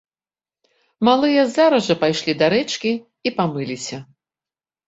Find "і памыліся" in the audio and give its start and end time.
2.97-3.97